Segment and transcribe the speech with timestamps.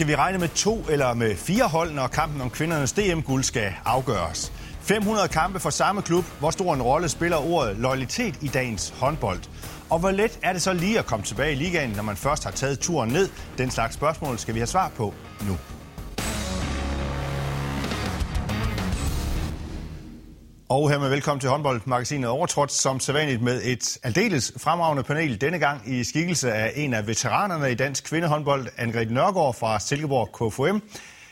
[0.00, 3.72] Skal vi regne med to eller med fire hold, når kampen om kvindernes DM-guld skal
[3.84, 4.52] afgøres?
[4.80, 6.24] 500 kampe for samme klub.
[6.38, 9.40] Hvor stor en rolle spiller ordet loyalitet i dagens håndbold?
[9.90, 12.44] Og hvor let er det så lige at komme tilbage i ligaen, når man først
[12.44, 13.28] har taget turen ned?
[13.58, 15.14] Den slags spørgsmål skal vi have svar på
[15.48, 15.56] nu.
[20.70, 25.40] Og hermed velkommen til håndboldmagasinet Overtrådt, som sædvanligt med et aldeles fremragende panel.
[25.40, 30.28] Denne gang i skikkelse af en af veteranerne i dansk kvindehåndbold, Angrid Nørgaard fra Silkeborg
[30.32, 30.86] KFM.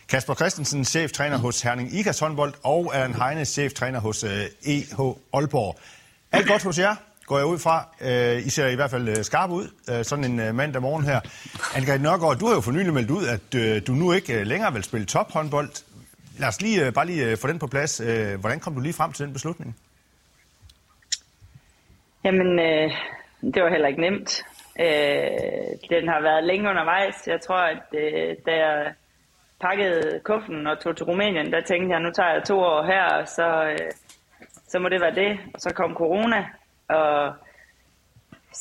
[0.08, 4.24] Kasper Christensen, cheftræner hos Herning Ikas håndbold, og Allan Heine, cheftræner hos
[4.64, 5.00] EH
[5.32, 5.78] Aalborg.
[6.32, 6.94] Alt godt hos jer,
[7.26, 7.88] går jeg ud fra.
[8.00, 9.68] Øh, I ser i hvert fald øh, skarpe ud,
[10.04, 11.20] sådan en mandag morgen her.
[11.74, 13.52] Angrid Nørgaard, du har jo for nylig meldt ud, at
[13.86, 15.70] du nu ikke længere vil spille tophåndbold.
[16.38, 18.00] Lad os lige, øh, bare lige øh, få den på plads.
[18.00, 19.76] Øh, hvordan kom du lige frem til den beslutning?
[22.24, 22.90] Jamen, øh,
[23.54, 24.44] det var heller ikke nemt.
[24.80, 27.26] Øh, den har været længe undervejs.
[27.26, 28.94] Jeg tror, at øh, da jeg
[29.60, 33.04] pakkede kuffen og tog til Rumænien, der tænkte jeg, nu tager jeg to år her,
[33.04, 33.90] og så, øh,
[34.68, 35.38] så må det være det.
[35.54, 36.46] Og så kom corona,
[36.88, 37.34] og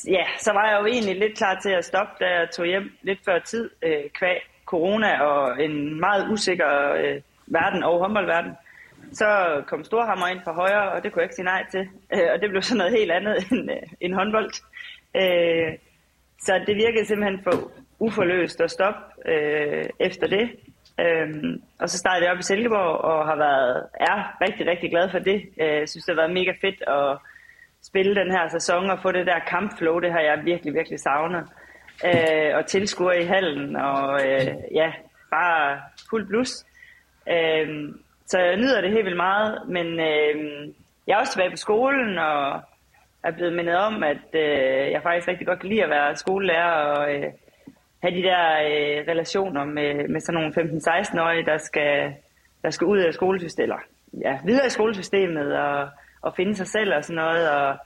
[0.06, 2.96] ja, så var jeg jo egentlig lidt klar til at stoppe, da jeg tog hjem
[3.02, 8.52] lidt før tid, øh, kvæg corona og en meget usikker øh, verden og håndboldverden.
[9.12, 9.28] Så
[9.66, 11.88] kom Storhammer ind fra højre, og det kunne jeg ikke sige nej til.
[12.14, 14.50] Øh, og det blev sådan noget helt andet end, øh, end håndbold.
[15.16, 15.78] Øh,
[16.38, 19.00] så det virkede simpelthen for uforløst at stoppe
[19.32, 20.50] øh, efter det.
[21.00, 25.10] Øhm, og så startede jeg op i Silkeborg og har været er rigtig, rigtig glad
[25.10, 25.42] for det.
[25.56, 27.18] Jeg øh, synes, det har været mega fedt at
[27.82, 29.98] spille den her sæson og få det der kampflow.
[29.98, 31.44] Det har jeg virkelig, virkelig savnet.
[32.04, 34.92] Øh, og tilskuer i hallen og øh, ja,
[35.30, 36.50] bare fuld blus.
[37.30, 37.94] Øh,
[38.26, 40.68] så jeg nyder det helt vildt meget, men øh,
[41.06, 42.60] jeg er også tilbage på skolen og
[43.24, 46.72] er blevet mindet om, at øh, jeg faktisk rigtig godt kan lide at være skolelærer
[46.72, 47.32] og øh,
[48.02, 52.14] have de der øh, relationer med, med sådan nogle 15-16-årige, der skal,
[52.62, 53.76] der skal ud af skolesystemet,
[54.20, 55.88] ja, videre i skolesystemet og,
[56.22, 57.50] og finde sig selv og sådan noget.
[57.50, 57.76] Og,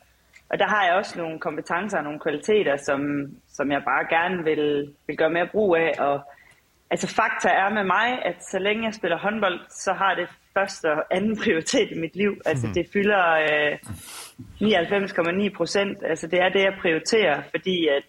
[0.50, 3.00] og der har jeg også nogle kompetencer og nogle kvaliteter, som,
[3.48, 5.92] som jeg bare gerne vil, vil gøre mere brug af.
[5.98, 6.20] Og,
[6.92, 10.86] altså fakta er med mig, at så længe jeg spiller håndbold, så har det første
[10.92, 12.32] og anden prioritet i mit liv.
[12.46, 13.72] Altså det fylder øh,
[15.48, 15.98] 99,9 procent.
[16.10, 18.08] Altså det er det, jeg prioriterer, fordi at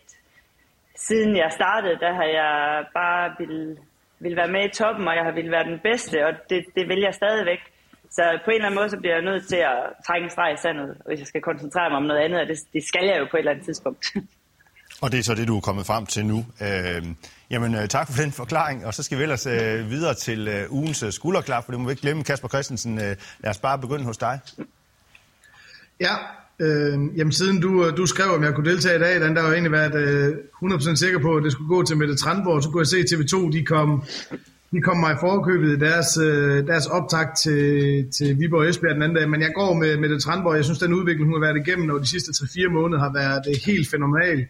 [0.95, 3.77] siden jeg startede, der har jeg bare vil,
[4.19, 6.87] vil være med i toppen, og jeg har vil være den bedste, og det, det
[6.87, 7.59] vil jeg stadigvæk.
[8.09, 9.77] Så på en eller anden måde, så bliver jeg nødt til at
[10.07, 12.57] trække en streg i sandet, hvis jeg skal koncentrere mig om noget andet, og det,
[12.73, 14.05] det skal jeg jo på et eller andet tidspunkt.
[15.03, 16.45] Og det er så det, du er kommet frem til nu.
[16.61, 17.03] Øhm, øh,
[17.49, 21.03] jamen, tak for den forklaring, og så skal vi ellers øh, videre til øh, ugens
[21.03, 22.23] øh, skulderklap, for det må vi ikke glemme.
[22.23, 24.39] Kasper Christensen, øh, lad os bare begynde hos dig.
[25.99, 26.15] Ja,
[26.59, 29.47] Øh, jamen siden du, øh, du skrev, om jeg kunne deltage i dag, den der
[29.47, 32.69] jo egentlig været øh, 100% sikker på, at det skulle gå til Mette Trandborg, så
[32.69, 34.03] kunne jeg se TV2, de kom,
[34.71, 37.63] de kom mig i forkøbet i deres, øh, deres optag til,
[38.17, 40.93] til Viborg Esbjerg den anden dag, men jeg går med Mette Trandborg, jeg synes, den
[40.93, 44.47] udvikling, hun har været igennem over de sidste 3-4 måneder, har været øh, helt fænomenal.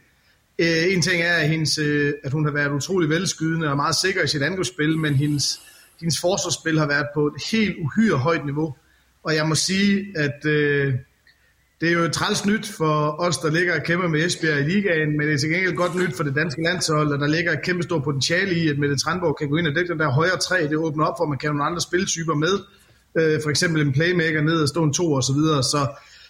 [0.60, 3.96] Øh, en ting er, at, hendes, øh, at hun har været utrolig velskydende og meget
[3.96, 5.60] sikker i sit angrebsspil, men hendes,
[6.00, 8.76] hendes forsvarsspil har været på et helt uhyre højt niveau.
[9.24, 10.46] Og jeg må sige, at...
[10.46, 10.94] Øh,
[11.82, 14.64] det er jo et træls nyt for os, der ligger og kæmper med Esbjerg i
[14.64, 17.52] ligaen, men det er til gengæld godt nyt for det danske landshold, og der ligger
[17.52, 20.12] et kæmpe stort potentiale i, at Mette Trandborg kan gå ind og dække den der
[20.12, 20.68] højre træ.
[20.70, 22.56] Det åbner op for, at man kan have nogle andre spiltyper med.
[23.20, 25.64] Øh, for eksempel en playmaker ned og stå en to og så videre.
[25.64, 25.82] Så,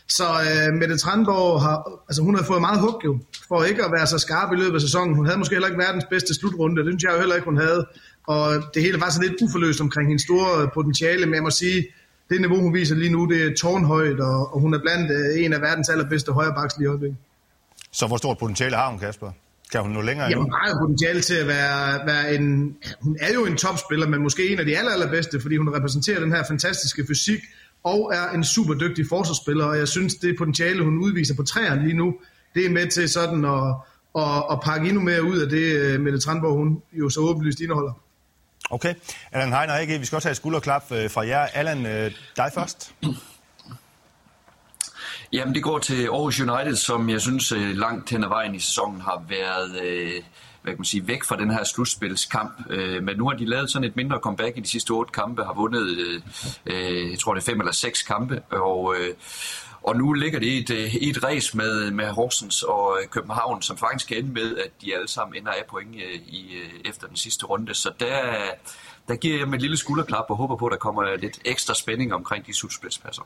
[0.08, 3.91] så uh, Mette Trandborg har, altså hun har fået meget hug jo, for ikke at
[3.91, 5.16] være så skarp i løbet af sæsonen.
[5.16, 7.58] Hun havde måske heller ikke verdens bedste slutrunde, det synes jeg jo heller ikke, hun
[7.58, 7.88] havde.
[8.28, 11.88] Og det hele var så lidt uforløst omkring hendes store potentiale, men jeg må sige,
[12.30, 15.44] det niveau, hun viser lige nu, det er tårnhøjt, og, og hun er blandt uh,
[15.44, 17.18] en af verdens allerbedste højrebaks lige i øjeblikket.
[17.91, 19.31] Så hvor stort potentiale har hun, Kasper?
[19.72, 22.75] Kan hun nå længere Jamen, hun har jo potentiale til at være, være en...
[23.02, 26.20] Hun er jo en topspiller, men måske en af de aller, allerbedste, fordi hun repræsenterer
[26.20, 27.40] den her fantastiske fysik,
[27.84, 31.84] og er en super dygtig forsvarsspiller, og jeg synes, det potentiale, hun udviser på træerne
[31.84, 32.16] lige nu,
[32.56, 33.76] det er med til sådan at,
[34.18, 37.94] at, at pakke endnu mere ud af det, Mette Trandborg, hun jo så åbenlyst indeholder.
[38.70, 38.94] Okay.
[39.32, 40.00] Allan Heiner, ikke?
[40.00, 41.40] Vi skal også have et skulderklap fra jer.
[41.40, 41.84] Allan,
[42.38, 42.96] dig først.
[45.34, 49.02] Jamen, det går til Aarhus United, som jeg synes langt hen ad vejen i sæsonen
[49.02, 49.76] har været
[50.64, 52.54] hvad kan man sige, væk fra den her slutspilskamp.
[52.70, 55.44] Øh, men nu har de lavet sådan et mindre comeback i de sidste otte kampe,
[55.44, 56.22] har vundet, øh,
[56.66, 58.96] øh, jeg tror det er fem eller seks kampe, og,
[59.84, 60.70] og nu ligger det i et,
[61.02, 64.96] i et race med, med Horsens og København, som faktisk kan ende med, at de
[64.96, 66.56] alle sammen ender af point i,
[66.86, 67.74] efter den sidste runde.
[67.74, 68.36] Så der,
[69.08, 71.74] der giver jeg dem et lille skulderklap og håber på, at der kommer lidt ekstra
[71.74, 73.24] spænding omkring de slutspilspladser.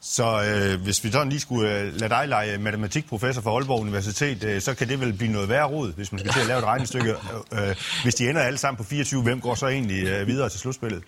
[0.00, 4.44] Så øh, hvis vi sådan lige skulle øh, lade dig lege matematikprofessor for Aalborg Universitet,
[4.44, 6.58] øh, så kan det vel blive noget værre rod, hvis man skal til at lave
[6.58, 7.14] et regnestykke.
[7.52, 10.60] Øh, hvis de ender alle sammen på 24, hvem går så egentlig øh, videre til
[10.60, 11.02] slutspillet?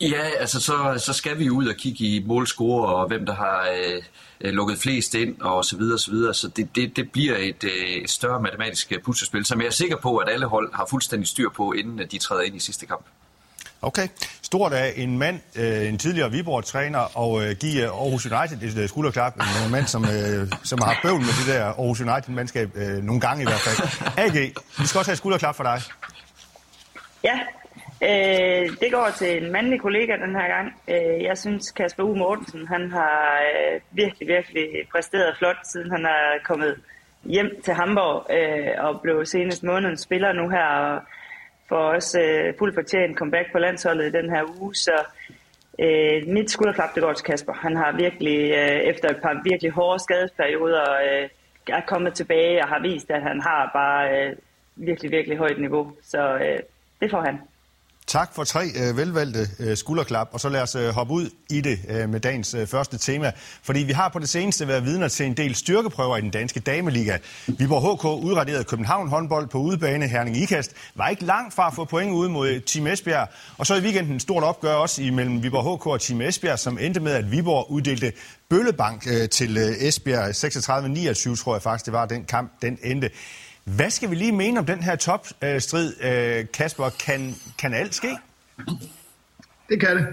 [0.00, 3.68] Ja, altså så, så skal vi ud og kigge i målscore og hvem der har
[3.76, 4.02] øh,
[4.40, 6.34] øh, lukket flest ind og så videre og så videre.
[6.34, 10.16] Så det, det, det bliver et, øh, større matematisk puslespil, som jeg er sikker på,
[10.16, 13.04] at alle hold har fuldstændig styr på, inden de træder ind i sidste kamp.
[13.82, 14.08] Okay.
[14.42, 18.88] Stort af en mand, øh, en tidligere Viborg-træner, og øh, give øh, Aarhus United et
[18.88, 19.34] skulderklap.
[19.66, 23.42] En mand, som, øh, som har bøvl med det der Aarhus United-mandskab, øh, nogle gange
[23.42, 23.78] i hvert fald.
[24.24, 24.36] AG,
[24.80, 25.78] vi skal også have et skulderklap for dig.
[27.24, 27.36] Ja,
[28.08, 30.68] øh, det går til en mandlig kollega den her gang.
[30.88, 32.14] Øh, jeg synes, Kasper U.
[32.14, 36.76] Mortensen, han har øh, virkelig, virkelig præsteret flot, siden han er kommet
[37.24, 40.64] hjem til Hamburg øh, og blev senest månedens spiller nu her.
[40.64, 41.02] Og,
[41.70, 44.96] får også øh, fuldt fortjent comeback på landsholdet i den her uge, så
[45.84, 47.52] øh, mit skulderklap, det går til Kasper.
[47.52, 51.28] Han har virkelig, øh, efter et par virkelig hårde skadesperioder, øh,
[51.68, 54.36] er kommet tilbage og har vist, at han har bare øh,
[54.76, 55.92] virkelig, virkelig højt niveau.
[56.02, 56.58] Så øh,
[57.00, 57.38] det får han.
[58.10, 61.60] Tak for tre øh, velvalgte øh, skulderklap, og så lad os øh, hoppe ud i
[61.60, 63.32] det øh, med dagens øh, første tema.
[63.62, 66.60] Fordi vi har på det seneste været vidner til en del styrkeprøver i den danske
[66.60, 67.18] dameliga.
[67.46, 70.08] Viborg HK udraderede København håndbold på udebane.
[70.08, 73.28] Herning Ikast var ikke langt fra at få point ud mod Team Esbjerg.
[73.58, 76.78] Og så i weekenden et stort opgør også imellem Viborg HK og Team Esbjerg, som
[76.80, 78.12] endte med, at Viborg uddelte
[78.48, 80.30] bøllebank øh, til øh, Esbjerg.
[81.34, 83.10] 36-29 tror jeg faktisk, det var den kamp, den endte.
[83.64, 86.90] Hvad skal vi lige mene om den her topstrid, øh, Kasper?
[87.04, 88.16] Kan, kan alt ske?
[89.68, 90.06] Det kan det.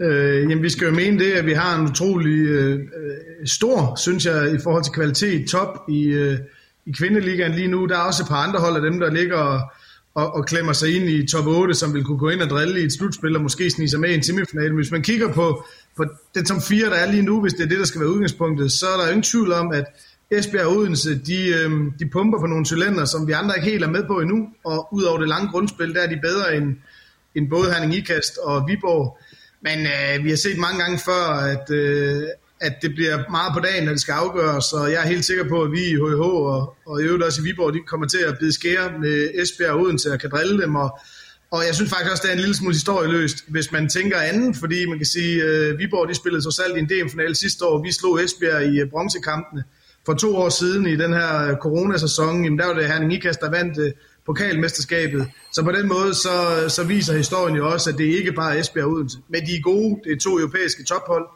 [0.00, 3.96] Øh, jamen, vi skal jo mene det, at vi har en utrolig øh, øh, stor,
[3.96, 6.38] synes jeg, i forhold til kvalitet, top i, øh,
[6.86, 7.86] i kvindeligaen lige nu.
[7.86, 9.60] Der er også et par andre hold af dem, der ligger og,
[10.14, 12.80] og, og klemmer sig ind i top 8, som vil kunne gå ind og drille
[12.80, 14.72] i et slutspil og måske snige sig med i en semifinal.
[14.72, 15.64] Hvis man kigger på,
[15.96, 16.04] på
[16.34, 18.72] den top 4, der er lige nu, hvis det er det, der skal være udgangspunktet,
[18.72, 19.84] så er der ingen tvivl om, at
[20.30, 23.84] Esbjerg og Odense, de, øh, de pumper på nogle cylinder, som vi andre ikke helt
[23.84, 26.76] er med på endnu, og ud over det lange grundspil, der er de bedre end,
[27.34, 29.18] end både Herning Ikast og Viborg.
[29.60, 31.24] Men øh, vi har set mange gange før,
[31.54, 32.22] at, øh,
[32.60, 35.48] at det bliver meget på dagen, når det skal afgøres, og jeg er helt sikker
[35.48, 38.18] på, at vi i HH og, og i øvrigt også i Viborg, de kommer til
[38.18, 40.98] at bide skære med Esbjerg og Odense og kan drille dem, og,
[41.50, 44.54] og jeg synes faktisk også, det er en lille smule historieløst, hvis man tænker anden,
[44.54, 47.64] fordi man kan sige, at øh, Viborg de spillede så salt i en DM-finale sidste
[47.64, 49.64] år, vi slog Esbjerg i øh, bronzekampene,
[50.06, 53.40] for to år siden i den her øh, coronasæson, jamen der var det Herning Ikast,
[53.40, 53.92] der vandt øh,
[54.26, 55.30] pokalmesterskabet.
[55.52, 58.60] Så på den måde, så, så viser historien jo også, at det ikke bare er
[58.60, 59.18] Esbjerg Odense.
[59.28, 61.26] Men de er gode, det er to europæiske tophold.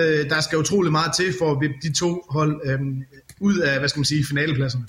[0.00, 2.80] Øh, der skal utrolig meget til for at vippe de to hold øh,
[3.40, 4.84] ud af, hvad skal man sige, finalepladserne.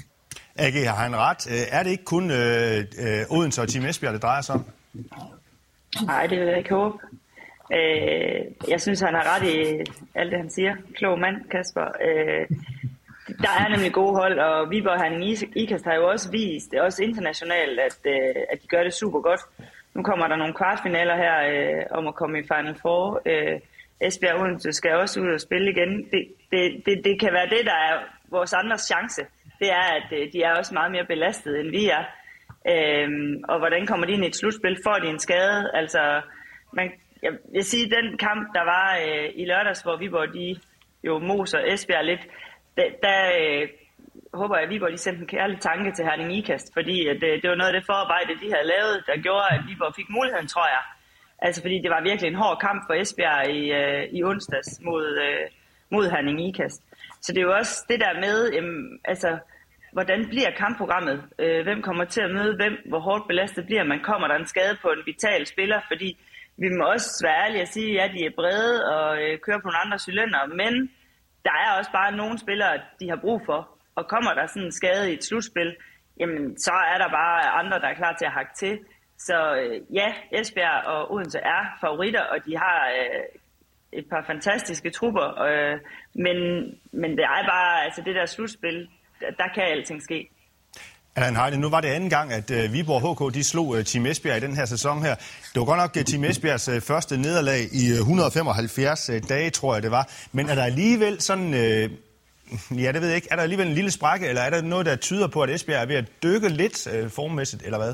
[0.56, 1.48] AG, har han ret?
[1.51, 4.66] Øh, er det ikke kun øh, øh, Odense og Team Esbjerg, det drejer sig om?
[6.06, 6.98] Nej, det vil jeg ikke håbe.
[7.74, 9.57] Øh, jeg synes, han har ret i
[10.16, 10.75] alt det, han siger.
[10.95, 11.86] Klog mand, Kasper.
[12.07, 12.48] Øh,
[13.38, 15.24] der er nemlig gode hold, og Viborg han
[15.56, 19.42] Ikast har jo også vist, også internationalt, at, øh, at de gør det super godt.
[19.94, 23.22] Nu kommer der nogle kvartfinaler her øh, om at komme i Final Four.
[23.25, 23.60] Øh,
[24.01, 25.92] Esbjerg Odense skal også ud og spille igen.
[26.12, 27.95] Det, det, det, det kan være det, der er
[28.30, 29.22] vores andres chance.
[29.60, 32.04] Det er, at øh, de er også meget mere belastet, end vi er.
[32.72, 33.10] Øh,
[33.50, 34.77] og hvordan kommer de ind i et slutspil?
[34.86, 35.72] Får de en skade?
[35.74, 36.22] Altså,
[36.74, 36.92] man,
[37.24, 40.56] jeg vil sige, den kamp, der var øh, i lørdags, hvor Viborg de
[41.04, 42.27] jo moser Esbjerg lidt,
[42.78, 43.68] der, der øh,
[44.34, 47.42] håber jeg, at Viborg de sendte en kærlig tanke til Herning Ikast, fordi at, øh,
[47.42, 50.48] det var noget af det forarbejde, de havde lavet, der gjorde, at Viborg fik muligheden,
[50.48, 50.84] tror jeg.
[51.46, 55.06] Altså fordi det var virkelig en hård kamp for Esbjerg i, øh, i onsdags mod,
[55.25, 55.46] øh,
[55.90, 56.82] mod Herning Ikast.
[57.22, 59.38] Så det er jo også det der med, øh, altså,
[59.94, 61.24] hvordan bliver kampprogrammet?
[61.40, 62.75] Øh, hvem kommer til at møde hvem?
[62.86, 64.00] Hvor hårdt belastet bliver man?
[64.04, 65.80] Kommer der en skade på en vital spiller?
[65.88, 66.18] Fordi
[66.58, 69.68] vi må også være ærlige at sige, at de er brede og øh, kører på
[69.68, 70.74] nogle andre cylinder, men
[71.45, 73.77] der er også bare nogle spillere, de har brug for.
[73.95, 75.75] Og kommer der sådan en skade i et slutspil,
[76.19, 78.79] jamen så er der bare andre, der er klar til at hakke til.
[79.17, 83.24] Så øh, ja, Esbjerg og Odense er favoritter, og de har øh,
[83.93, 85.41] et par fantastiske trupper.
[85.41, 85.79] Øh,
[86.15, 86.38] men,
[86.91, 90.29] men det er bare, altså det der slutspil, der, der kan alting ske.
[91.15, 94.06] Allan Heide, nu var det anden gang, at uh, Viborg HK de slog uh, Team
[94.06, 95.15] Esbjerg i den her sæson her.
[95.15, 99.50] Det var godt nok uh, Team Esbjergs uh, første nederlag i uh, 175 uh, dage,
[99.50, 100.10] tror jeg det var.
[100.32, 103.74] Men er der alligevel sådan, uh, ja det ved jeg ikke, er der alligevel en
[103.74, 106.50] lille sprække, eller er der noget, der tyder på, at Esbjerg er ved at dykke
[106.50, 107.94] lidt uh, formmæssigt, eller hvad?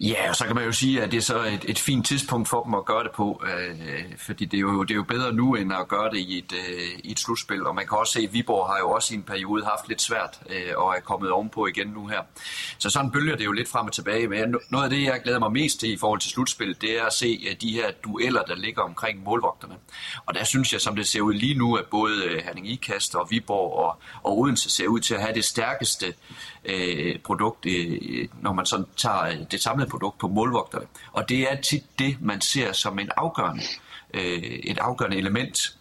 [0.00, 2.48] Ja, og så kan man jo sige, at det er så et, et fint tidspunkt
[2.48, 5.32] for dem at gøre det på, øh, fordi det er, jo, det er jo bedre
[5.32, 7.66] nu, end at gøre det i et, øh, i et slutspil.
[7.66, 10.02] Og man kan også se, at Viborg har jo også i en periode haft lidt
[10.02, 12.20] svært øh, og er kommet ovenpå igen nu her.
[12.78, 14.28] Så sådan bølger det jo lidt frem og tilbage.
[14.28, 17.04] Men noget af det, jeg glæder mig mest til i forhold til slutspil, det er
[17.04, 19.74] at se øh, de her dueller, der ligger omkring målvogterne.
[20.26, 23.14] Og der synes jeg, som det ser ud lige nu, at både øh, Herning Ikast
[23.14, 26.14] og Viborg og, og Odense ser ud til at have det stærkeste
[26.64, 30.86] øh, produkt, øh, når man sådan tager øh, det samlede produkt på målvogterne.
[31.12, 33.62] Og det er tit det, man ser som en afgørende,
[34.14, 35.77] øh, et afgørende element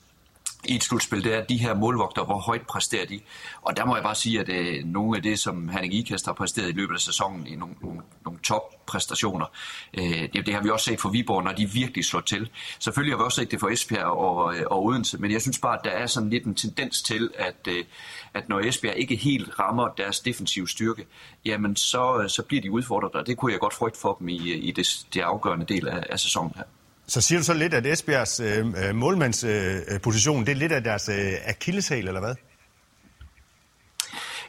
[0.67, 3.19] i et slutspil, det er de her målvogter, hvor højt præsterer de.
[3.61, 6.33] Og der må jeg bare sige, at øh, nogle af det, som Henning Ikast har
[6.33, 9.45] præsteret i løbet af sæsonen, i nogle, nogle, nogle toppræstationer,
[9.93, 12.49] øh, det, det har vi også set for Viborg, når de virkelig slår til.
[12.79, 15.59] Selvfølgelig har vi også set det for Esbjerg og, øh, og Odense, men jeg synes
[15.59, 17.83] bare, at der er sådan lidt en tendens til, at, øh,
[18.33, 21.05] at når Esbjerg ikke helt rammer deres defensive styrke,
[21.45, 24.29] jamen så, øh, så bliver de udfordret, og det kunne jeg godt frygte for dem
[24.29, 26.63] i, øh, i det, det afgørende del af, af sæsonen her.
[27.07, 30.71] Så siger du så lidt, at Esbjergs øh, målmandsposition, øh, øh, øh det er lidt
[30.71, 32.35] af deres øh, akilleshæl, eller hvad?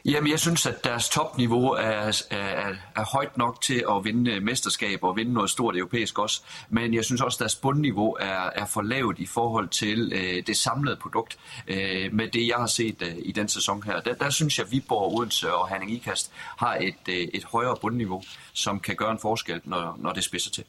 [0.05, 4.43] Jamen, jeg synes, at deres topniveau er, er, er højt nok til at vinde øh,
[4.43, 6.41] mesterskab og vinde noget stort europæisk også.
[6.69, 10.47] Men jeg synes også, at deres bundniveau er, er for lavt i forhold til øh,
[10.47, 11.37] det samlede produkt.
[11.67, 14.65] Øh, med det, jeg har set øh, i den sæson her, der, der synes jeg,
[14.65, 18.23] at Viborg, Odense og Herning Ikast har et, øh, et højere bundniveau,
[18.53, 20.63] som kan gøre en forskel, når, når det spidser til.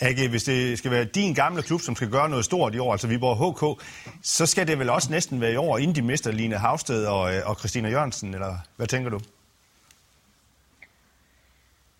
[0.00, 2.92] Age, hvis det skal være din gamle klub, som skal gøre noget stort i år,
[2.92, 3.82] altså Viborg HK,
[4.22, 7.34] så skal det vel også næsten være i år, inden de mister Line Havsted og,
[7.34, 9.20] øh, og Christina Jørgensen, eller hvad tænker du?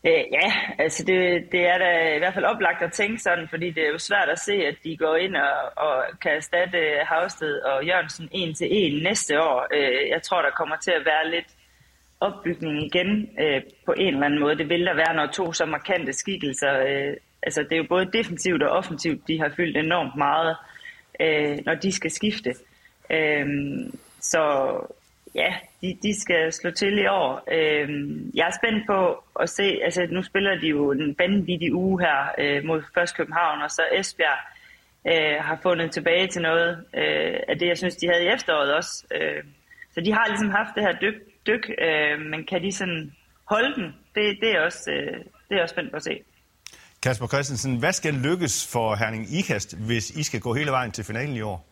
[0.07, 3.71] Øh, ja, altså det, det er da i hvert fald oplagt at tænke sådan, fordi
[3.71, 7.55] det er jo svært at se, at de går ind og, og kan erstatte Havsted
[7.61, 9.67] og Jørgensen en til en næste år.
[9.75, 11.51] Øh, jeg tror, der kommer til at være lidt
[12.21, 14.59] opbygning igen øh, på en eller anden måde.
[14.59, 18.11] Det vil der være, når to så markante skikkelser øh, altså det er jo både
[18.13, 20.57] defensivt og offensivt, de har fyldt enormt meget,
[21.21, 22.55] øh, når de skal skifte.
[23.11, 23.47] Øh,
[24.21, 24.73] så
[25.35, 27.45] ja, de, de skal slå til i år.
[27.53, 27.89] Øh,
[28.35, 32.35] jeg er spændt på at se, altså nu spiller de jo en vanvittig uge her
[32.39, 34.39] øh, mod først København, og så Esbjerg
[35.07, 38.75] øh, har fundet tilbage til noget øh, af det, jeg synes, de havde i efteråret
[38.75, 39.07] også.
[39.15, 39.45] Øh,
[39.95, 41.15] så de har ligesom haft det her dyk,
[41.47, 43.13] dyk øh, men kan de sådan
[43.45, 43.95] holde den?
[44.15, 45.19] Det, det, er også, øh,
[45.49, 46.21] det er også spændt på at se.
[47.03, 51.05] Kasper Christensen, hvad skal lykkes for Herning Ikast, hvis I skal gå hele vejen til
[51.05, 51.67] finalen i år?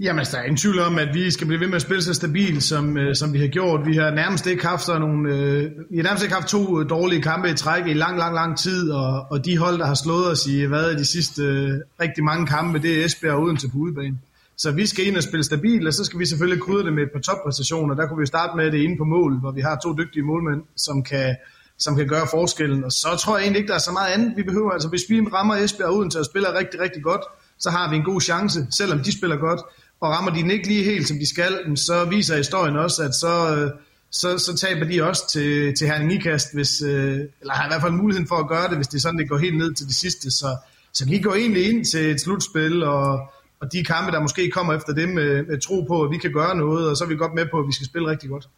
[0.00, 2.02] Jamen, altså, der er ingen tvivl om, at vi skal blive ved med at spille
[2.02, 3.86] så stabilt, som, øh, som vi har gjort.
[3.86, 7.22] Vi har nærmest ikke haft nogle, øh, vi har nærmest ikke haft to øh, dårlige
[7.22, 10.30] kampe i træk i lang, lang, lang tid, og, og de hold, der har slået
[10.30, 13.78] os i hvad, de sidste øh, rigtig mange kampe, det er Esbjerg uden til på
[13.78, 14.18] udebane.
[14.56, 17.02] Så vi skal ind og spille stabilt, og så skal vi selvfølgelig krydre det med
[17.02, 17.94] et par toppræstationer.
[17.94, 20.62] Der kunne vi starte med det inde på mål, hvor vi har to dygtige målmænd,
[20.76, 21.36] som kan,
[21.78, 22.84] som kan gøre forskellen.
[22.84, 24.70] Og så tror jeg egentlig ikke, der er så meget andet, vi behøver.
[24.70, 27.22] Altså hvis vi rammer Esbjerg uden til at spille rigtig, rigtig godt,
[27.58, 29.60] så har vi en god chance, selvom de spiller godt.
[30.00, 33.14] Og rammer de den ikke lige helt, som de skal, så viser historien også, at
[33.14, 33.70] så, øh,
[34.10, 37.82] så, så taber de også til, til Herning Ikast, hvis, øh, eller har i hvert
[37.82, 39.86] fald muligheden for at gøre det, hvis det er sådan, det går helt ned til
[39.86, 40.30] det sidste.
[40.30, 40.56] Så,
[40.92, 44.74] så vi går egentlig ind til et slutspil, og, og de kampe, der måske kommer
[44.74, 47.08] efter det med, øh, med tro på, at vi kan gøre noget, og så er
[47.08, 48.48] vi godt med på, at vi skal spille rigtig godt.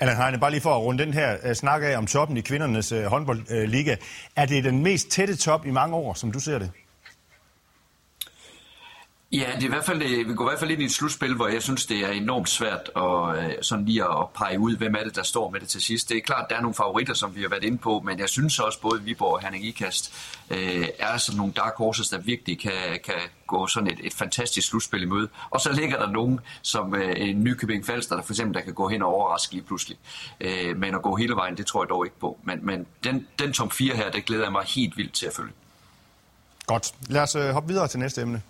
[0.00, 2.40] Allan Heine, bare lige for at runde den her uh, snak af om toppen i
[2.40, 3.92] kvindernes uh, håndboldliga.
[3.92, 3.98] Uh,
[4.36, 6.70] er det den mest tætte top i mange år, som du ser det?
[9.32, 10.92] Ja, det er i hvert fald, øh, vi går i hvert fald ind i et
[10.92, 14.76] slutspil, hvor jeg synes, det er enormt svært at, øh, sådan lige at pege ud,
[14.76, 16.08] hvem er det, der står med det til sidst.
[16.08, 18.28] Det er klart, der er nogle favoritter, som vi har været inde på, men jeg
[18.28, 20.12] synes også, både Viborg og Herning Ikast
[20.50, 22.72] øh, er sådan nogle dark horses, der virkelig kan,
[23.04, 23.14] kan
[23.46, 25.28] gå sådan et, et fantastisk slutspil i møde.
[25.50, 28.74] Og så ligger der nogen, som øh, en Nykøbing Falster, der for eksempel der kan
[28.74, 29.98] gå hen og overraske lige pludselig.
[30.40, 32.38] Øh, men at gå hele vejen, det tror jeg dog ikke på.
[32.44, 35.32] Men, men den, den top 4 her, det glæder jeg mig helt vildt til at
[35.32, 35.52] følge.
[36.66, 36.94] Godt.
[37.08, 38.42] Lad os øh, hoppe videre til næste emne.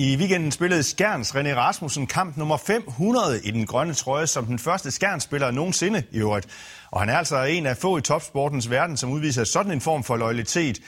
[0.00, 4.58] I weekenden spillede Skjerns René Rasmussen kamp nummer 500 i den grønne trøje som den
[4.58, 6.46] første Skjerns-spiller nogensinde i øvrigt.
[6.90, 10.04] Og han er altså en af få i topsportens verden, som udviser sådan en form
[10.04, 10.80] for loyalitet.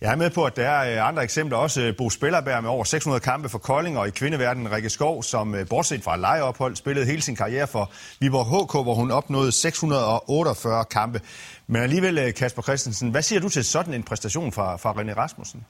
[0.00, 1.58] Jeg er med på, at der er øh, andre eksempler.
[1.58, 5.22] Også øh, Bo Spillerberg med over 600 kampe for Kolding, og i kvindeverdenen Rikke Skov,
[5.22, 9.52] som øh, bortset fra lejeophold, spillede hele sin karriere for Viborg HK, hvor hun opnåede
[9.52, 11.20] 648 kampe.
[11.66, 15.64] Men alligevel, Kasper Christensen, hvad siger du til sådan en præstation fra, fra René Rasmussen?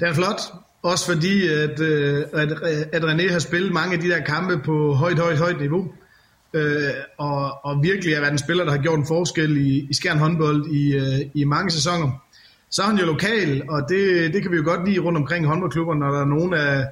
[0.00, 0.40] Det er flot.
[0.82, 2.52] Også fordi, at, at,
[2.92, 5.92] at René har spillet mange af de der kampe på højt, højt, højt niveau.
[6.54, 9.94] Øh, og, og virkelig har været en spiller, der har gjort en forskel i, i
[9.94, 12.29] Skjern håndbold i, i mange sæsoner.
[12.70, 15.46] Så er han jo lokal, og det, det kan vi jo godt lide rundt omkring
[15.46, 16.84] håndboldklubber, når der er nogen af,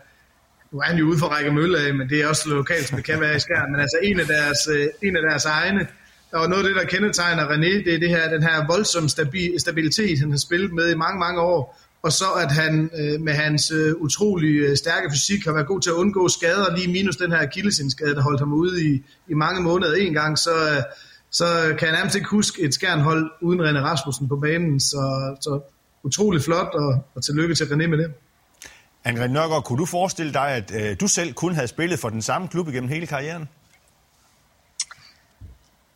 [0.73, 2.97] nu er han jo ude for Række Mølle af, men det er også lokalt, som
[2.97, 5.87] det kan være i skærmen, men altså en af deres, øh, en af deres egne,
[6.31, 9.09] der var noget af det, der kendetegner René, det er det her, den her voldsomme
[9.09, 13.21] stabi, stabilitet, han har spillet med i mange, mange år, og så at han øh,
[13.21, 16.93] med hans øh, utrolig øh, stærke fysik har været god til at undgå skader, lige
[16.93, 19.95] minus den her akillesindskade, der holdt ham ude i, i mange måneder.
[19.95, 20.83] En gang, så, øh,
[21.31, 21.45] så
[21.79, 25.61] kan jeg nærmest ikke huske et skærnhold uden René Rasmussen på banen, så, så
[26.03, 28.15] utrolig flot, og, og tillykke til René med det.
[29.05, 32.23] Angrid Nørgaard, kunne du forestille dig, at øh, du selv kun havde spillet for den
[32.23, 33.49] samme klub igennem hele karrieren?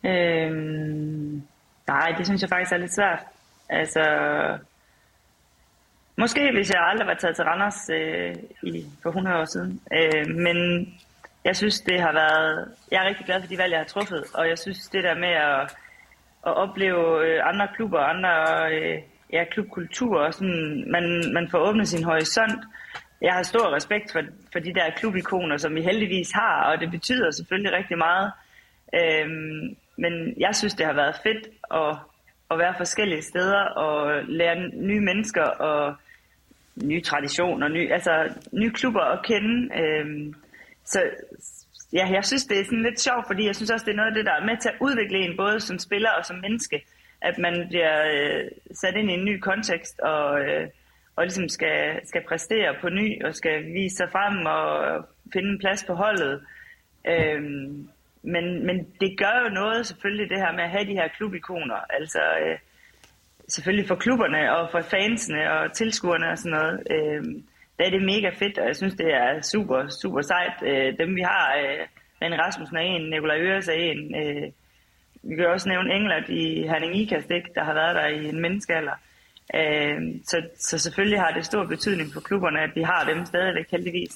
[0.05, 1.43] Øhm,
[1.87, 3.19] nej, det synes jeg faktisk er lidt svært.
[3.69, 4.03] Altså,
[6.17, 9.81] måske hvis jeg aldrig var taget til Randers øh, i, for 100 år siden.
[9.93, 10.57] Øh, men
[11.45, 12.67] jeg synes, det har været...
[12.91, 15.15] Jeg er rigtig glad for de valg, jeg har truffet, og jeg synes, det der
[15.15, 15.61] med at,
[16.47, 18.33] at opleve øh, andre klubber, andre
[18.73, 19.01] øh,
[19.33, 22.63] ja, klubkultur, og sådan, man, man får åbnet sin horisont.
[23.21, 24.21] Jeg har stor respekt for,
[24.51, 28.31] for de der klubikoner, som vi heldigvis har, og det betyder selvfølgelig rigtig meget.
[28.95, 31.95] Øhm, men jeg synes, det har været fedt at,
[32.51, 35.95] at være forskellige steder og lære nye mennesker og
[36.83, 39.79] nye traditioner, nye, altså nye klubber at kende.
[39.81, 40.35] Øhm,
[40.85, 41.01] så
[41.93, 44.09] ja, jeg synes, det er sådan lidt sjovt, fordi jeg synes også, det er noget
[44.09, 46.85] af det, der er med til at udvikle en, både som spiller og som menneske.
[47.21, 50.67] At man bliver øh, sat ind i en ny kontekst og, øh,
[51.15, 55.59] og ligesom skal, skal præstere på ny og skal vise sig frem og finde en
[55.59, 56.41] plads på holdet.
[57.07, 57.87] Øhm,
[58.23, 61.79] men, men det gør jo noget selvfølgelig det her med at have de her klubikoner.
[61.89, 62.57] Altså øh,
[63.47, 66.83] selvfølgelig for klubberne og for fansene og tilskuerne og sådan noget.
[66.91, 67.23] Øh,
[67.77, 70.57] der er det mega fedt, og jeg synes, det er super, super sejt.
[70.69, 71.79] Øh, dem vi har, øh,
[72.21, 74.15] René Rasmussen er en, Nikolaj Øres er en.
[74.15, 74.51] Øh,
[75.23, 78.41] vi kan også nævne England i Herning Ikast, ikke, der har været der i en
[78.41, 78.95] menneskealder.
[79.55, 83.71] Øh, så, så selvfølgelig har det stor betydning for klubberne, at vi har dem stadigvæk
[83.71, 84.11] heldigvis.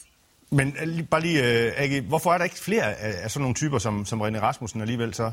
[0.52, 3.56] Men øh, bare lige, uh, Agi, hvorfor er der ikke flere af, af sådan nogle
[3.56, 5.32] typer som, som René Rasmussen alligevel så?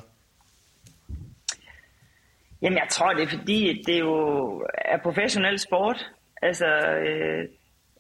[2.63, 6.11] Jamen, jeg tror, det er fordi, det er jo er professionel sport.
[6.43, 6.67] Altså,
[7.07, 7.49] øh,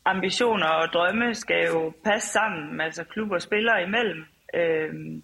[0.05, 4.25] ambitioner og drømme skal jo passe sammen, altså klub og spillere imellem.
[4.55, 5.23] Øhm,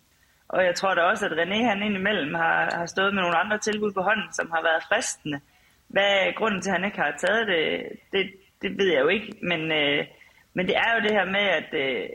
[0.48, 3.58] og jeg tror da også, at René han indimellem har, har stået med nogle andre
[3.58, 5.40] tilbud på hånden, som har været fristende.
[5.88, 7.82] Hvad er grunden til, at han ikke har taget det?
[8.12, 8.30] Det,
[8.62, 9.72] det ved jeg jo ikke, men...
[9.72, 10.06] Øh,
[10.54, 12.08] men det er jo det her med at øh,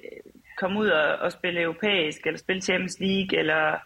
[0.58, 3.80] komme ud og, og spille europæisk, eller spille Champions League, eller...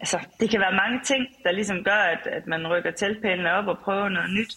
[0.00, 3.66] Altså, det kan være mange ting, der ligesom gør, at, at man rykker teltpælene op
[3.66, 4.52] og prøver noget nyt.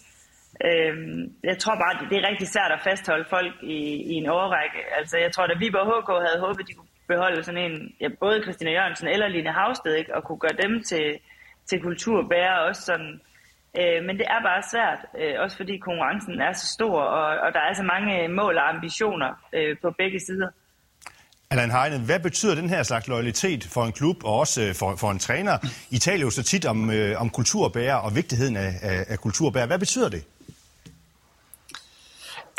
[0.68, 3.80] Øhm, jeg tror bare, det, det er rigtig svært at fastholde folk i,
[4.12, 4.80] i en overrække.
[4.98, 8.42] Altså, jeg tror, at Viborg HK havde håbet, de kunne beholde sådan en, ja, både
[8.44, 11.20] Christina Jørgensen eller Line Havsted, ikke, og kunne gøre dem til,
[11.70, 13.22] til kulturbærer også sådan
[13.78, 17.50] Øh, men det er bare svært, øh, også fordi konkurrencen er så stor, og, og
[17.54, 20.50] der er så mange mål og ambitioner øh, på begge sider.
[21.52, 24.96] Allan Heine, hvad betyder den her slags loyalitet for en klub og også øh, for,
[24.96, 25.58] for en træner?
[25.90, 29.66] I taler jo så tit om, øh, om kulturbærer og vigtigheden af, af, af kulturbærer.
[29.66, 30.24] Hvad betyder det?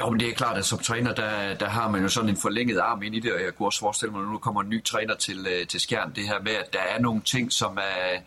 [0.00, 2.36] Jo, men det er klart, at som træner, der, der har man jo sådan en
[2.36, 4.68] forlænget arm ind i det, og jeg kunne også forestille mig, at nu kommer en
[4.68, 7.76] ny træner til, øh, til Skjern, det her med, at der er nogle ting, som
[7.76, 8.20] er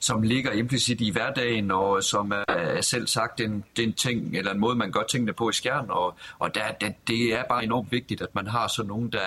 [0.00, 4.60] som ligger implicit i hverdagen, og som er selv sagt en, en ting, eller en
[4.60, 7.92] måde, man gør tingene på i skjern, og, og der, der, det er bare enormt
[7.92, 9.20] vigtigt, at man har sådan nogen, der,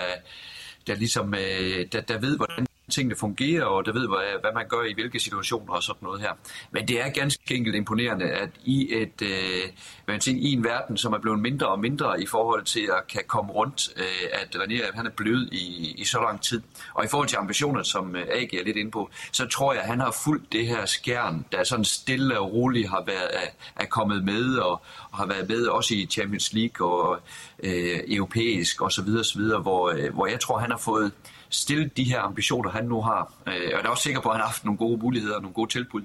[0.86, 4.68] der ligesom, øh, der, der ved, hvordan tingene fungerer, og der ved, hvad, hvad man
[4.68, 6.32] gør i hvilke situationer og sådan noget her.
[6.70, 9.68] Men det er ganske enkelt imponerende, at i, et, øh,
[10.08, 13.06] man siger, i en verden, som er blevet mindre og mindre i forhold til at
[13.06, 16.62] kan komme rundt, øh, at René han er blevet i, i så lang tid.
[16.94, 19.82] Og i forhold til ambitioner, som øh, AG er lidt inde på, så tror jeg,
[19.82, 23.48] at han har fulgt det her skærn, der sådan stille og roligt har været, er,
[23.76, 27.20] er kommet med, og, og har været med også i Champions League og
[27.62, 29.42] øh, europæisk osv., osv.
[29.42, 31.12] Hvor, øh, hvor jeg tror, han har fået
[31.50, 33.32] stille de her ambitioner, han nu har.
[33.46, 35.42] Øh, og jeg er også sikker på, at han har haft nogle gode muligheder og
[35.42, 36.02] nogle gode tilbud.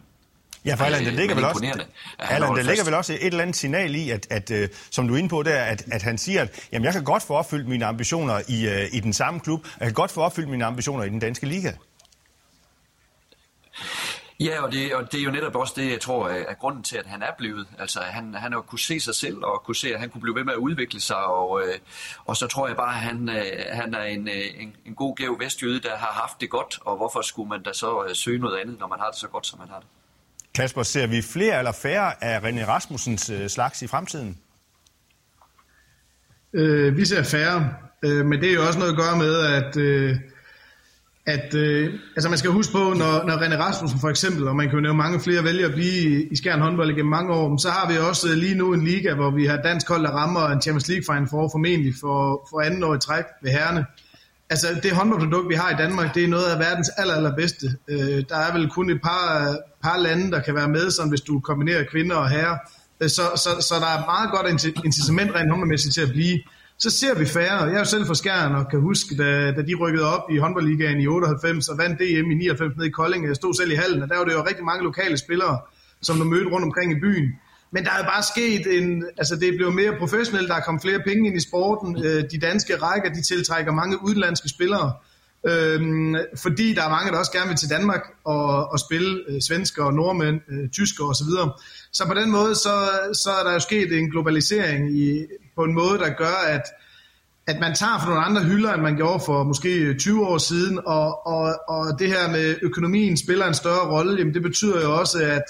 [0.65, 1.85] Ja, for Allan, det ligger, vel også,
[2.19, 4.57] Allan, det ligger vel også et eller andet signal i, at, at uh,
[4.91, 7.23] som du er inde på der, at, at han siger, at jamen, jeg kan godt
[7.23, 10.49] få opfyldt mine ambitioner i, uh, i den samme klub, jeg kan godt få opfyldt
[10.49, 11.71] mine ambitioner i den danske liga.
[14.45, 16.97] Ja, og det, og det er jo netop også det, jeg tror er grunden til,
[16.97, 17.67] at han er blevet.
[17.79, 20.35] Altså, han, han har kunne se sig selv og kunne se, at han kunne blive
[20.35, 21.25] ved med at udvikle sig.
[21.25, 21.73] Og, øh,
[22.25, 25.15] og så tror jeg bare, at han, øh, han er en, øh, en, en god
[25.15, 26.79] gæv vestjyde, der har haft det godt.
[26.81, 29.47] Og hvorfor skulle man da så søge noget andet, når man har det så godt,
[29.47, 29.87] som man har det?
[30.53, 34.37] Kasper, ser vi flere eller færre af René Rasmussens slags i fremtiden?
[36.53, 37.73] Øh, vi ser færre,
[38.03, 39.77] øh, men det er jo også noget at gøre med, at...
[39.77, 40.15] Øh,
[41.25, 44.65] at øh, altså man skal huske på, når, når René Rasmussen for eksempel, og man
[44.69, 47.69] kan jo nævne mange flere vælger at blive i, Skjern håndbold igennem mange år, så
[47.69, 50.47] har vi også øh, lige nu en liga, hvor vi har dansk hold, der rammer
[50.47, 53.85] en Champions League Final for formentlig for, for anden år i træk ved herrene.
[54.49, 57.67] Altså det håndboldprodukt, vi har i Danmark, det er noget af verdens aller, allerbedste.
[57.87, 61.21] Øh, der er vel kun et par, par lande, der kan være med, sådan hvis
[61.21, 62.57] du kombinerer kvinder og herrer.
[63.01, 66.39] Øh, så, så, så der er meget godt incitament rent håndboldmæssigt til at blive
[66.81, 67.63] så ser vi færre.
[67.63, 70.37] Jeg er jo selv fra Skjern og kan huske, da, da de rykkede op i
[70.37, 73.27] håndboldligaen i 98 og vandt DM i 99 nede i Kolding.
[73.27, 75.59] Jeg stod selv i hallen, og der var det jo rigtig mange lokale spillere,
[76.01, 77.29] som der mødte rundt omkring i byen.
[77.71, 80.81] Men der er bare sket en, altså det er blevet mere professionelt, der er kommet
[80.81, 82.03] flere penge ind i sporten.
[82.05, 84.93] Øh, de danske rækker, de tiltrækker mange udenlandske spillere.
[85.47, 89.41] Øhm, fordi der er mange, der også gerne vil til Danmark og, og spille øh,
[89.41, 91.25] svensker og nordmænd, øh, tysker osv.
[91.25, 95.25] Så, så på den måde, så, så er der jo sket en globalisering i,
[95.55, 96.63] på en måde, der gør, at,
[97.47, 100.37] at man tager for nogle andre hylder, end man gjorde for måske øh, 20 år
[100.37, 104.81] siden, og, og, og det her med økonomien spiller en større rolle, jamen det betyder
[104.81, 105.43] jo også, at,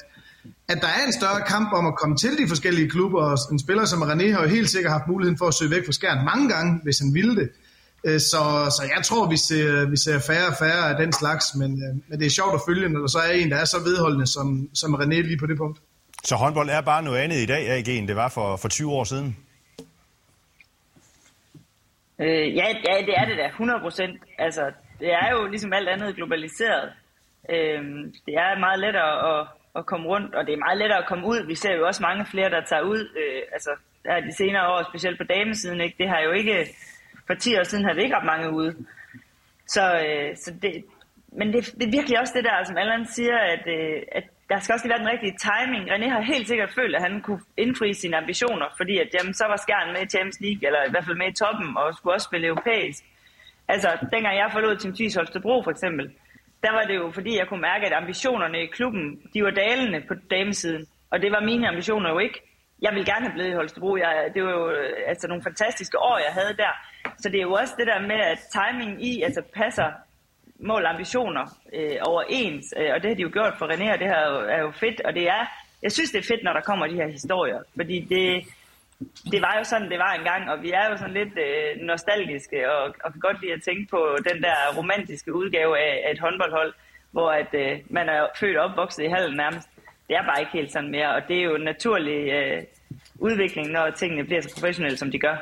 [0.67, 3.59] at der er en større kamp om at komme til de forskellige klubber, og en
[3.59, 6.25] spiller som René har jo helt sikkert haft muligheden for at søge væk fra skærn
[6.25, 7.49] mange gange, hvis han ville det.
[8.03, 8.41] Øh, så,
[8.77, 11.93] så jeg tror, vi ser, vi ser færre og færre af den slags, men, øh,
[12.07, 14.27] men det er sjovt at følge, når der så er en, der er så vedholdende
[14.27, 15.79] som, som René lige på det punkt.
[16.23, 18.91] Så håndbold er bare noget andet i dag, AG, end det var for, for 20
[18.91, 19.37] år siden?
[22.19, 24.19] Øh, ja, ja, det er det da, 100 procent.
[24.37, 26.89] Altså, det er jo ligesom alt andet globaliseret.
[27.49, 27.81] Øh,
[28.25, 31.27] det er meget lettere at, at komme rundt, og det er meget lettere at komme
[31.27, 31.45] ud.
[31.47, 33.01] Vi ser jo også mange flere, der tager ud.
[33.21, 33.71] Øh, altså,
[34.03, 35.95] der er de senere år, specielt på damesiden, ikke?
[35.99, 36.67] det har jo ikke,
[37.31, 38.71] for 10 år siden har vi ikke ret mange ude.
[39.75, 40.71] Så, øh, så det,
[41.39, 44.59] men det, det er virkelig også det der, som Allan siger, at, øh, at der
[44.59, 45.83] skal også lige være den rigtige timing.
[45.91, 49.45] René har helt sikkert følt, at han kunne indfri sine ambitioner, fordi at, jamen, så
[49.51, 52.13] var Skjern med i Champions League, eller i hvert fald med i toppen, og skulle
[52.15, 53.01] også spille europæisk.
[53.73, 56.05] Altså, dengang jeg forlod Team Thys Holstebro for eksempel,
[56.63, 59.99] der var det jo fordi, jeg kunne mærke, at ambitionerne i klubben, de var dalende
[60.07, 60.85] på damesiden.
[61.11, 62.37] Og det var mine ambitioner jo ikke.
[62.81, 63.91] Jeg ville gerne have blevet i Holstebro.
[63.95, 66.73] Jeg, det var jo øh, altså, nogle fantastiske år, jeg havde der.
[67.17, 69.89] Så det er jo også det der med, at timing i altså, passer
[70.59, 73.99] mål og ambitioner øh, overens, øh, og det har de jo gjort for René, og
[73.99, 75.43] det her er jo, er jo fedt, og det er,
[75.81, 78.25] jeg synes det er fedt, når der kommer de her historier, fordi det,
[79.31, 82.71] det var jo sådan, det var engang, og vi er jo sådan lidt øh, nostalgiske,
[82.71, 86.19] og, og kan godt lide at tænke på den der romantiske udgave af, af et
[86.19, 86.73] håndboldhold,
[87.11, 89.67] hvor at, øh, man er født og opvokset i hallen nærmest.
[90.07, 92.63] Det er bare ikke helt sådan mere, og det er jo en naturlig øh,
[93.15, 95.35] udvikling, når tingene bliver så professionelle, som de gør.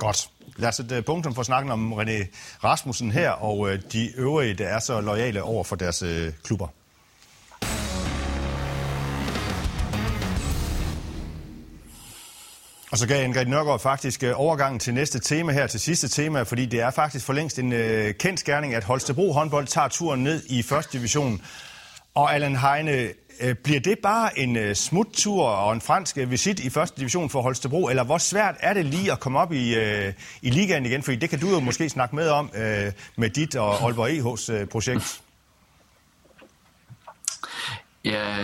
[0.00, 0.35] Godt.
[0.58, 2.26] Lad os sætte øh, punktum for snakken om René
[2.64, 6.68] Rasmussen her, og øh, de øvrige, der er så lojale over for deres øh, klubber.
[12.90, 16.42] Og så gav Ingrid Nørgaard faktisk øh, overgangen til næste tema her, til sidste tema,
[16.42, 20.22] fordi det er faktisk for længst en øh, kendt skærning, at Holstebro håndbold tager turen
[20.22, 21.40] ned i første division.
[22.14, 23.08] Og Allan Heine,
[23.40, 27.30] Øh, bliver det bare en øh, smuttur og en fransk øh, visit i første division
[27.30, 30.86] for Holstebro, eller hvor svært er det lige at komme op i, øh, i ligaen
[30.86, 31.02] igen?
[31.02, 32.50] Fordi det kan du jo måske snakke med om
[33.16, 35.22] med dit og Aalborg EH's projekt.
[38.06, 38.36] Ja,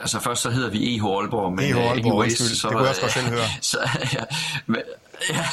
[0.00, 2.88] altså først så hedder vi EH Aalborg, men EH Aalborg, anyways, så, det kunne jeg
[2.88, 3.44] også godt selv høre.
[3.70, 3.78] Så,
[4.14, 4.24] ja,
[4.66, 4.82] men,
[5.28, 5.44] ja,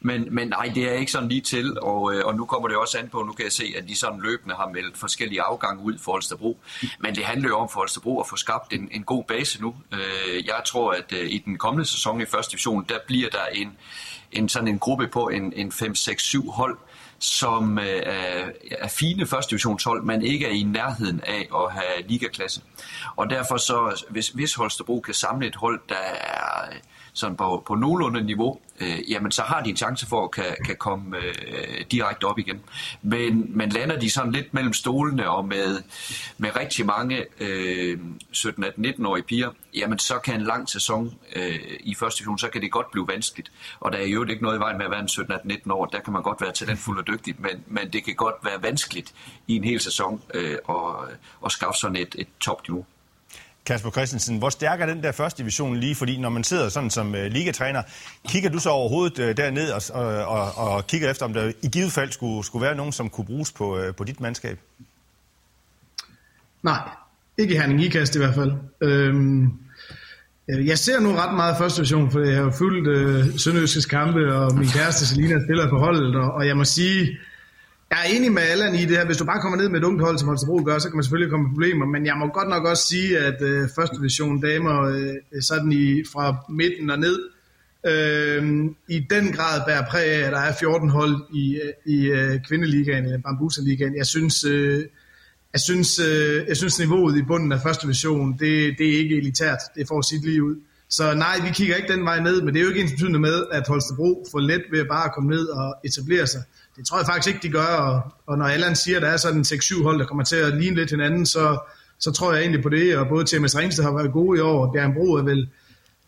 [0.00, 2.76] men, men nej, det er ikke sådan lige til, og, øh, og nu kommer det
[2.76, 5.82] også an på, nu kan jeg se, at de sådan løbende har meldt forskellige afgange
[5.82, 6.58] ud for Holstebro.
[7.00, 9.74] Men det handler jo om for Holstebro at få skabt en, en god base nu.
[9.92, 13.46] Øh, jeg tror, at øh, i den kommende sæson i første division, der bliver der
[13.52, 13.76] en,
[14.32, 16.76] en sådan en gruppe på en, en 5, 6, 7 hold,
[17.18, 22.08] som øh, er, er fine første divisionshold, men ikke er i nærheden af at have
[22.08, 22.62] ligaklasse.
[23.16, 26.72] Og derfor så, hvis, hvis Holstebro kan samle et hold, der er
[27.12, 30.56] sådan på, på nogenlunde niveau, øh, jamen så har de en chance for at kan,
[30.64, 32.60] kan komme øh, direkte op igen.
[33.02, 35.82] Men, men lander de sådan lidt mellem stolene og med,
[36.38, 37.98] med rigtig mange øh,
[38.36, 42.72] 17-18-19-årige piger, jamen så kan en lang sæson øh, i første division, så kan det
[42.72, 43.52] godt blive vanskeligt.
[43.80, 46.00] Og der er jo ikke noget i vejen med at være en 17-18-19 år, der
[46.00, 49.14] kan man godt være talentfuld og dygtig, men, men det kan godt være vanskeligt
[49.46, 50.76] i en hel sæson øh, at,
[51.44, 52.84] at skaffe sådan et, et topniveau.
[53.68, 55.94] Kasper Christensen, hvor stærk er den der første division lige?
[55.94, 57.82] Fordi når man sidder sådan som uh, ligatræner,
[58.28, 61.68] kigger du så overhovedet uh, derned og, og, og, og kigger efter, om der i
[61.68, 64.58] givet fald skulle, skulle være nogen, som kunne bruges på, uh, på dit mandskab?
[66.62, 66.88] Nej,
[67.38, 68.52] ikke i Herning Ikast i hvert fald.
[68.80, 69.52] Øhm,
[70.48, 74.54] jeg ser nu ret meget første division, for jeg har fulgt uh, Sønderjyskes kampe, og
[74.54, 77.18] min kæreste Selina spiller på holdet, og, og jeg må sige,
[77.90, 79.06] jeg er enig med Allan i det her.
[79.06, 81.04] Hvis du bare kommer ned med et ungt hold, som Holstebro gør, så kan man
[81.04, 81.86] selvfølgelig komme med problemer.
[81.86, 86.02] Men jeg må godt nok også sige, at øh, første division damer, øh, sådan i,
[86.12, 87.18] fra midten og ned,
[87.86, 92.06] øh, i den grad bærer præg af, at der er 14 hold i, øh, i
[92.06, 93.96] øh, kvindeligaen, øh, eller bambusaligaen.
[93.96, 94.84] Jeg synes, øh,
[95.52, 99.16] jeg synes, øh, jeg synes niveauet i bunden af første division, det, det er ikke
[99.16, 99.58] elitært.
[99.76, 100.56] Det får sit lige ud.
[100.90, 103.18] Så nej, vi kigger ikke den vej ned, men det er jo ikke ens betydende
[103.18, 106.42] med, at Holstebro får let ved bare at komme ned og etablere sig.
[106.78, 109.16] Det tror jeg faktisk ikke, de gør, og, og når Allan siger, at der er
[109.16, 111.58] sådan 6-7 hold, der kommer til at ligne lidt hinanden, så,
[111.98, 114.66] så tror jeg egentlig på det, og både TMS Ringsted har været gode i år,
[114.66, 115.48] og Bjørn Bro er vel,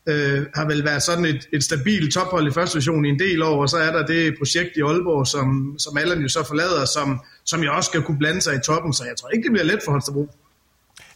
[0.06, 3.42] øh, har vel været sådan et, et stabilt tophold i første division i en del
[3.42, 6.84] år, og så er der det projekt i Aalborg, som, som Allan jo så forlader,
[6.84, 9.52] som, som jeg også skal kunne blande sig i toppen, så jeg tror ikke, det
[9.52, 10.28] bliver let for Holstebro.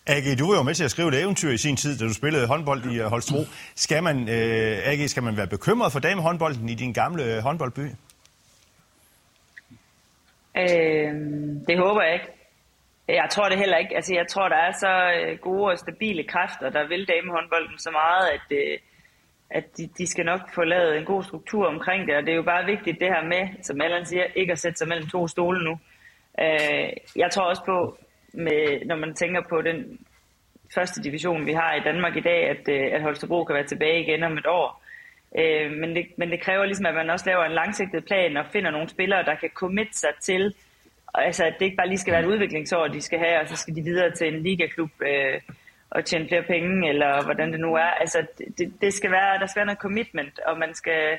[0.06, 2.14] AG, du var jo med til at skrive et eventyr i sin tid, da du
[2.14, 3.44] spillede håndbold i øh, Holstebro.
[3.76, 7.80] Skal man, øh, AG, skal man være bekymret for damehåndbolden i din gamle øh, håndboldby?
[10.56, 11.12] Øh,
[11.68, 12.30] det håber jeg ikke.
[13.08, 13.96] Jeg tror det heller ikke.
[13.96, 17.90] Altså, jeg tror, der er så øh, gode og stabile kræfter, der vil damehåndbolden så
[17.90, 18.78] meget, at, øh,
[19.50, 22.16] at de, de skal nok få lavet en god struktur omkring det.
[22.16, 24.78] Og det er jo bare vigtigt det her med, som Allan siger, ikke at sætte
[24.78, 25.78] sig mellem to stole nu.
[26.40, 27.98] Øh, jeg tror også på,
[28.32, 29.98] med, når man tænker på den
[30.74, 34.00] første division, vi har i Danmark i dag, at, øh, at Holstebro kan være tilbage
[34.02, 34.83] igen om et år.
[35.38, 38.46] Øh, men, det, men det kræver ligesom, at man også laver en langsigtet plan og
[38.52, 40.54] finder nogle spillere, der kan commit sig til,
[41.14, 43.56] altså at det ikke bare lige skal være et udviklingsår, de skal have, og så
[43.56, 45.40] skal de videre til en ligaklub øh,
[45.90, 47.90] og tjene flere penge, eller hvordan det nu er.
[48.00, 48.26] Altså
[48.58, 51.18] det, det skal være, der skal være noget commitment, og man skal,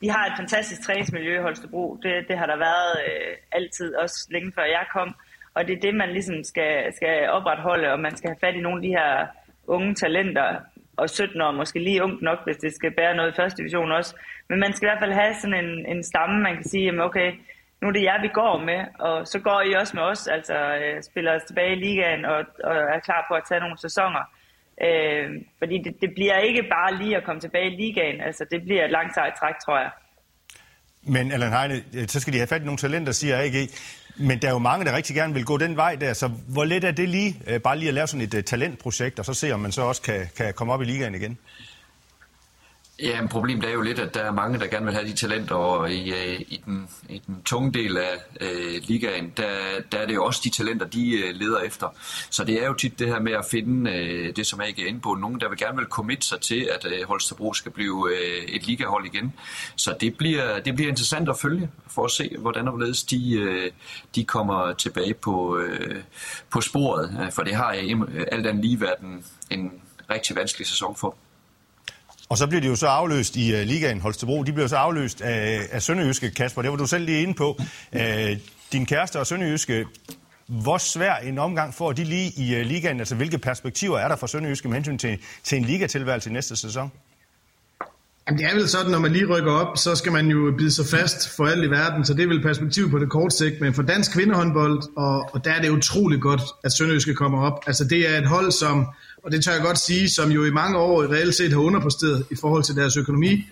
[0.00, 1.98] de har et fantastisk træningsmiljø i Holstebro.
[2.02, 5.14] Det, det har der været øh, altid, også længe før jeg kom.
[5.54, 8.60] Og det er det, man ligesom skal, skal opretholde, og man skal have fat i
[8.60, 9.26] nogle af de her
[9.66, 10.60] unge talenter,
[10.96, 13.92] og 17 år måske lige ungt nok, hvis det skal bære noget i første division
[13.92, 14.14] også.
[14.48, 17.00] Men man skal i hvert fald have sådan en, en stamme, man kan sige, jamen
[17.00, 17.32] okay,
[17.80, 20.54] nu er det jer, vi går med, og så går I også med os, altså
[20.54, 24.22] øh, spiller os tilbage i ligaen og, og er klar på at tage nogle sæsoner.
[24.86, 25.26] Øh,
[25.58, 28.84] fordi det, det bliver ikke bare lige at komme tilbage i ligaen, altså det bliver
[28.84, 29.90] et langt sejt træk, tror jeg.
[31.02, 33.56] Men Allan Heine, øh, så skal de have fat i nogle talenter, siger AG.
[34.18, 36.64] Men der er jo mange, der rigtig gerne vil gå den vej der, så hvor
[36.64, 39.34] let er det lige, øh, bare lige at lave sådan et øh, talentprojekt, og så
[39.34, 41.38] se, om man så også kan, kan komme op i ligaen igen?
[43.02, 45.12] Ja, men problemet er jo lidt, at der er mange, der gerne vil have de
[45.12, 49.48] talenter, og i, øh, i, den, i den tunge del af øh, ligaen, der,
[49.92, 51.86] der er det jo også de talenter, de øh, leder efter.
[52.30, 54.82] Så det er jo tit det her med at finde øh, det, som jeg ikke
[54.82, 55.14] er inde på.
[55.14, 58.66] Nogen, der vil gerne vil commit sig til, at øh, Holstebro skal blive øh, et
[58.66, 59.32] ligahold igen.
[59.76, 63.32] Så det bliver, det bliver interessant at følge, for at se, hvordan og hvorledes de,
[63.32, 63.70] øh,
[64.14, 66.02] de kommer tilbage på, øh,
[66.50, 67.32] på sporet.
[67.32, 69.72] For det har øh, alt andet lige været en, en
[70.10, 71.16] rigtig vanskelig sæson for
[72.28, 74.42] og så bliver de jo så afløst i uh, ligaen Holstebro.
[74.42, 76.62] De bliver så afløst af, af Sønderjyske, Kasper.
[76.62, 77.60] Det var du selv lige inde på.
[77.92, 78.00] Uh,
[78.72, 79.86] din kæreste og Sønderjyske,
[80.46, 82.98] hvor svær en omgang får de lige i uh, ligaen?
[82.98, 86.56] Altså, hvilke perspektiver er der for Sønderjyske med hensyn til, til en ligatilværelse i næste
[86.56, 86.90] sæson?
[88.28, 90.70] Jamen, det er vel sådan, når man lige rykker op, så skal man jo bide
[90.70, 93.60] sig fast for alt i verden, så det er vel perspektiv på det kort sigt.
[93.60, 97.64] Men for dansk kvindehåndbold, og, og der er det utroligt godt, at Sønderjyske kommer op.
[97.66, 98.86] Altså, det er et hold, som
[99.26, 102.26] og det tør jeg godt sige, som jo i mange år reelt set har underpresteret
[102.30, 103.44] i forhold til deres økonomi.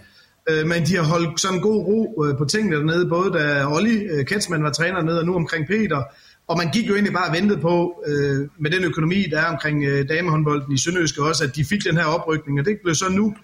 [0.51, 3.97] Øh, men de har holdt sådan god ro øh, på tingene dernede, både da Olli
[3.97, 6.03] øh, Ketsman var træner nede, og nu omkring Peter.
[6.49, 9.47] Og man gik jo egentlig bare og ventede på, øh, med den økonomi, der er
[9.47, 12.95] omkring øh, damehåndbolden i Sønderøske også, at de fik den her oprykning, og det blev
[12.95, 13.35] så nu.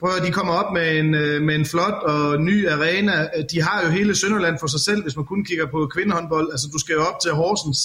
[0.00, 3.22] Prøv at de kommer op med en, øh, med en flot og ny arena.
[3.22, 6.48] Øh, de har jo hele Sønderland for sig selv, hvis man kun kigger på kvindehåndbold.
[6.52, 7.80] Altså, du skal jo op til Horsens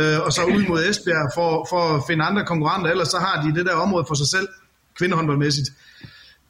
[0.00, 3.42] øh, og så ud mod Esbjerg for, for at finde andre konkurrenter, ellers så har
[3.42, 4.48] de det der område for sig selv,
[4.98, 5.68] kvindehåndboldmæssigt.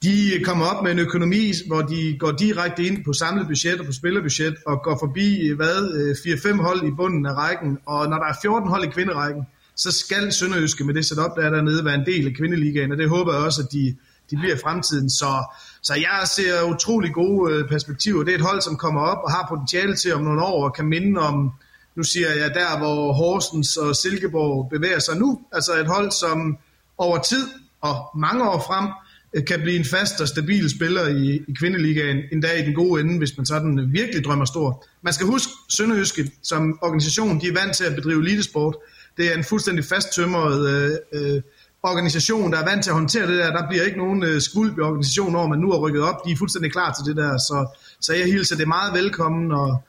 [0.02, 3.86] De kommer op med en økonomi, hvor de går direkte ind på samlet budget og
[3.86, 8.16] på spillerbudget, og går forbi hvad, øh, 4-5 hold i bunden af rækken, og når
[8.18, 9.42] der er 14 hold i kvinderækken,
[9.76, 12.98] så skal Sønderjyske med det setup, der er dernede, være en del af kvindeligaen, og
[12.98, 13.96] det håber jeg også, at de,
[14.30, 15.11] de bliver i fremtiden.
[15.11, 18.24] Så, så jeg ser utrolig gode øh, perspektiver.
[18.24, 20.74] Det er et hold, som kommer op og har potentiale til om nogle år, og
[20.74, 21.52] kan minde om,
[21.96, 25.40] nu siger jeg der, hvor Horsens og Silkeborg bevæger sig nu.
[25.52, 26.58] Altså et hold, som
[26.98, 27.46] over tid
[27.80, 28.88] og mange år frem
[29.35, 33.00] øh, kan blive en fast og stabil spiller i, i kvindeligaen, endda i den gode
[33.00, 34.85] ende, hvis man sådan virkelig drømmer stor.
[35.02, 38.76] Man skal huske, Sønderjyske som organisation, de er vant til at bedrive elitesport.
[39.16, 41.42] Det er en fuldstændig fasttømret øh, øh,
[41.83, 43.53] organisation, der er vant til at håndtere det der.
[43.53, 46.27] Der bliver ikke nogen øh, skuld i organisationen over, man nu har rykket op.
[46.27, 49.83] De er fuldstændig klar til det der, så, så jeg hilser det meget velkommen, og,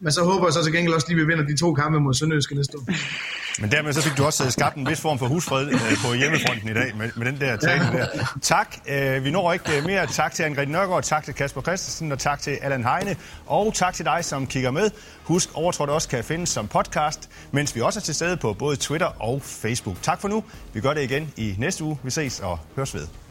[0.00, 2.00] men så håber jeg så til gengæld også lige, at vi vinder de to kampe
[2.00, 2.84] mod Sønderjyske næste år.
[3.60, 6.14] Men dermed så fik du også øh, skabt en vis form for husfred øh, på
[6.14, 8.06] hjemmefronten i dag med, med den der tale der.
[8.42, 8.76] Tak.
[8.88, 10.06] Øh, vi når ikke mere.
[10.06, 13.16] Tak til Angrid Nørgaard, tak til Kasper Christensen og tak til Allan Heine.
[13.46, 14.90] Og tak til dig, som kigger med.
[15.24, 18.76] Husk, Overtrådt også kan findes som podcast, mens vi også er til stede på både
[18.76, 19.96] Twitter og Facebook.
[20.02, 20.44] Tak for nu.
[20.72, 21.98] Vi gør det igen i næste uge.
[22.02, 23.25] Vi ses og høres ved.